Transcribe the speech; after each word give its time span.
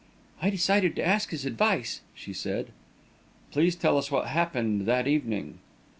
"I 0.41 0.49
decided 0.49 0.95
to 0.95 1.05
ask 1.05 1.29
his 1.29 1.45
advice," 1.45 2.01
she 2.15 2.33
said. 2.33 2.71
"Please 3.51 3.75
tell 3.75 3.99
us 3.99 4.09
what 4.09 4.25
happened 4.29 4.87
that 4.87 5.05
evening." 5.05 5.59